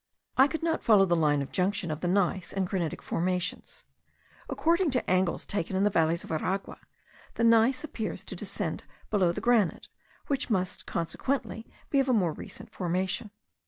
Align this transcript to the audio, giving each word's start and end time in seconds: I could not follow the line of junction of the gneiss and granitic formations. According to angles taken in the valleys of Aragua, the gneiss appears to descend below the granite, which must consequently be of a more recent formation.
I 0.35 0.47
could 0.47 0.63
not 0.63 0.83
follow 0.83 1.05
the 1.05 1.15
line 1.15 1.43
of 1.43 1.51
junction 1.51 1.91
of 1.91 1.99
the 1.99 2.07
gneiss 2.07 2.53
and 2.53 2.65
granitic 2.67 3.03
formations. 3.03 3.83
According 4.49 4.89
to 4.89 5.07
angles 5.07 5.45
taken 5.45 5.75
in 5.75 5.83
the 5.83 5.91
valleys 5.91 6.23
of 6.23 6.31
Aragua, 6.31 6.79
the 7.35 7.43
gneiss 7.43 7.83
appears 7.83 8.23
to 8.25 8.35
descend 8.35 8.85
below 9.11 9.31
the 9.31 9.41
granite, 9.41 9.89
which 10.25 10.49
must 10.49 10.87
consequently 10.87 11.67
be 11.91 11.99
of 11.99 12.09
a 12.09 12.13
more 12.13 12.33
recent 12.33 12.71
formation. 12.71 13.29